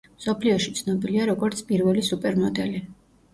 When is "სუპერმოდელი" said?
2.09-2.83